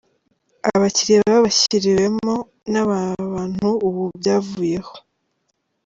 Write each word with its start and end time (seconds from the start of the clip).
Abakiriya 0.73 1.21
babishyiriwemo 1.31 2.35
n’abo 2.71 2.93
bantu 3.33 3.69
ubu 3.87 4.03
byavuyeho. 4.19 4.93